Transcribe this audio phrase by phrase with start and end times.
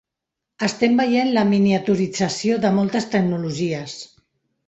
[0.67, 3.97] Estem veient la miniaturització de moltes tecnologies.